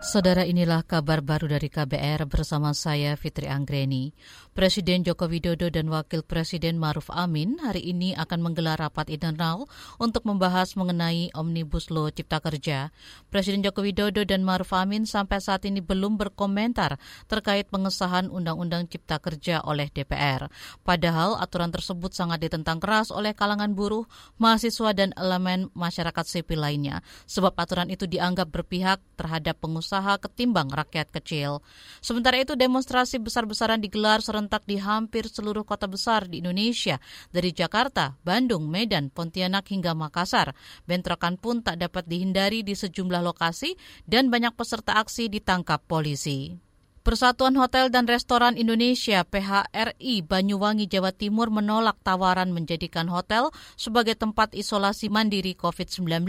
[0.00, 4.16] Saudara inilah kabar baru dari KBR bersama saya Fitri Anggreni.
[4.56, 9.68] Presiden Joko Widodo dan Wakil Presiden Maruf Amin hari ini akan menggelar rapat internal
[10.00, 12.88] untuk membahas mengenai Omnibus Law Cipta Kerja.
[13.28, 16.96] Presiden Joko Widodo dan Maruf Amin sampai saat ini belum berkomentar
[17.28, 20.48] terkait pengesahan Undang-Undang Cipta Kerja oleh DPR.
[20.80, 24.08] Padahal aturan tersebut sangat ditentang keras oleh kalangan buruh,
[24.40, 27.04] mahasiswa dan elemen masyarakat sipil lainnya.
[27.28, 31.66] Sebab aturan itu dianggap berpihak terhadap pengusaha pengusaha ketimbang rakyat kecil.
[31.98, 37.02] Sementara itu demonstrasi besar-besaran digelar serentak di hampir seluruh kota besar di Indonesia,
[37.34, 40.54] dari Jakarta, Bandung, Medan, Pontianak hingga Makassar.
[40.86, 43.74] Bentrokan pun tak dapat dihindari di sejumlah lokasi
[44.06, 46.54] dan banyak peserta aksi ditangkap polisi.
[47.02, 54.54] Persatuan Hotel dan Restoran Indonesia PHRI Banyuwangi Jawa Timur menolak tawaran menjadikan hotel sebagai tempat
[54.54, 56.28] isolasi mandiri COVID-19.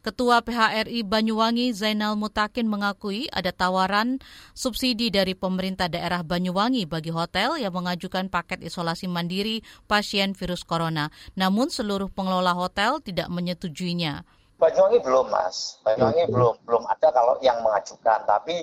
[0.00, 4.16] Ketua PHRI Banyuwangi Zainal Mutakin mengakui ada tawaran
[4.56, 11.12] subsidi dari pemerintah daerah Banyuwangi bagi hotel yang mengajukan paket isolasi mandiri pasien virus corona.
[11.36, 14.24] Namun seluruh pengelola hotel tidak menyetujuinya.
[14.56, 15.76] Banyuwangi belum, Mas.
[15.84, 18.56] Banyuwangi belum belum ada kalau yang mengajukan, tapi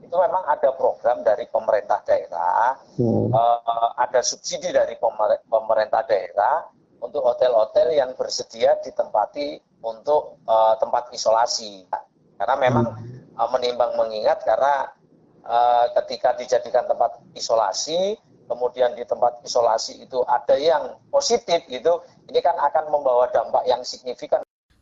[0.00, 3.28] itu memang ada program dari pemerintah daerah, hmm.
[3.36, 4.96] uh, ada subsidi dari
[5.44, 6.64] pemerintah daerah
[7.04, 11.88] untuk hotel-hotel yang bersedia ditempati untuk uh, tempat isolasi.
[12.40, 12.86] Karena memang
[13.36, 14.88] uh, menimbang mengingat karena
[15.44, 18.16] uh, ketika dijadikan tempat isolasi,
[18.48, 23.84] kemudian di tempat isolasi itu ada yang positif gitu, ini kan akan membawa dampak yang
[23.86, 24.40] signifikan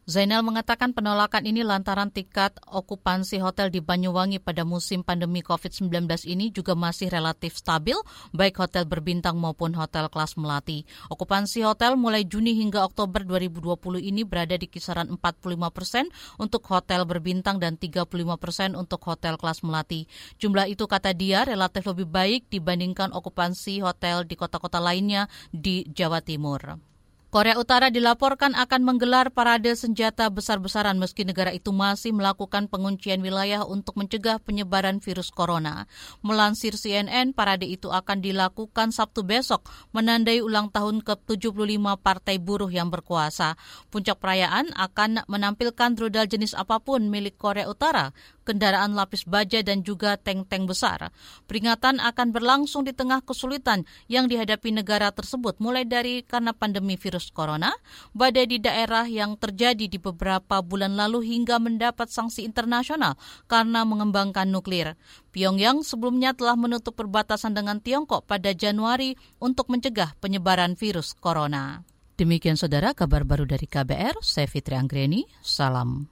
[0.08, 6.48] Zainal mengatakan penolakan ini lantaran tingkat okupansi hotel di Banyuwangi pada musim pandemi COVID-19 ini
[6.48, 7.92] juga masih relatif stabil,
[8.32, 10.88] baik hotel berbintang maupun hotel kelas melati.
[11.12, 16.08] Okupansi hotel mulai Juni hingga Oktober 2020 ini berada di kisaran 45 persen
[16.40, 18.08] untuk hotel berbintang dan 35
[18.40, 20.08] persen untuk hotel kelas melati.
[20.40, 26.24] Jumlah itu kata dia relatif lebih baik dibandingkan okupansi hotel di kota-kota lainnya di Jawa
[26.24, 26.80] Timur.
[27.28, 33.68] Korea Utara dilaporkan akan menggelar parade senjata besar-besaran meski negara itu masih melakukan penguncian wilayah
[33.68, 35.84] untuk mencegah penyebaran virus corona.
[36.24, 42.88] Melansir CNN, parade itu akan dilakukan Sabtu besok, menandai ulang tahun ke-75 Partai Buruh yang
[42.88, 43.60] berkuasa.
[43.92, 48.16] Puncak perayaan akan menampilkan rudal jenis apa pun milik Korea Utara,
[48.48, 51.12] kendaraan lapis baja dan juga tank-tank besar.
[51.44, 57.28] Peringatan akan berlangsung di tengah kesulitan yang dihadapi negara tersebut mulai dari karena pandemi virus
[57.28, 57.76] corona,
[58.16, 64.48] badai di daerah yang terjadi di beberapa bulan lalu hingga mendapat sanksi internasional karena mengembangkan
[64.48, 64.96] nuklir.
[65.28, 71.84] Pyongyang sebelumnya telah menutup perbatasan dengan Tiongkok pada Januari untuk mencegah penyebaran virus corona.
[72.18, 76.10] Demikian saudara kabar baru dari KBR, saya Fitri Anggreni, salam.